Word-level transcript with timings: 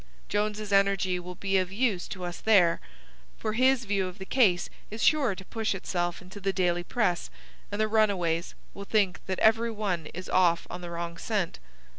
Jones's 0.29 0.73
energy 0.73 1.19
will 1.19 1.35
be 1.35 1.59
of 1.59 1.71
use 1.71 2.07
to 2.07 2.25
us 2.25 2.41
there, 2.41 2.79
for 3.37 3.53
his 3.53 3.85
view 3.85 4.07
of 4.07 4.17
the 4.17 4.25
case 4.25 4.67
is 4.89 5.03
sure 5.03 5.35
to 5.35 5.45
push 5.45 5.75
itself 5.75 6.23
into 6.23 6.39
the 6.39 6.51
daily 6.51 6.83
press, 6.83 7.29
and 7.71 7.79
the 7.79 7.87
runaways 7.87 8.55
will 8.73 8.83
think 8.83 9.23
that 9.27 9.37
every 9.37 9.69
one 9.69 10.07
is 10.07 10.27
off 10.27 10.65
on 10.71 10.81
the 10.81 10.89
wrong 10.89 11.17
scent." 11.19 11.59